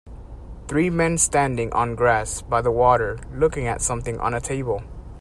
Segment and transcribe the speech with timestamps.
[0.67, 4.81] Three men standing on grass by the water looking at something on a table